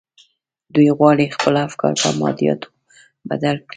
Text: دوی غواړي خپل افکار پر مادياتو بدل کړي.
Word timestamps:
دوی 0.73 0.89
غواړي 0.97 1.25
خپل 1.35 1.53
افکار 1.67 1.93
پر 2.01 2.11
مادياتو 2.21 2.69
بدل 3.29 3.55
کړي. 3.65 3.69